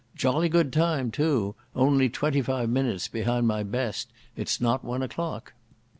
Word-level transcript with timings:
"Jolly 0.15 0.49
good 0.49 0.73
time, 0.73 1.11
too. 1.11 1.53
Only 1.75 2.09
twenty 2.09 2.41
five 2.41 2.71
minutes 2.71 3.07
behind 3.07 3.45
my 3.47 3.61
best. 3.61 4.09
It's 4.35 4.59
not 4.59 4.83
one 4.83 5.03
o'clock." 5.03 5.53